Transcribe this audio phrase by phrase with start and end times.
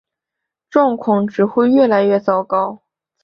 [0.71, 2.81] 状况只会越来越糟糕